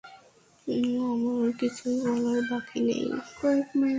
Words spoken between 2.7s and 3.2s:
নেই!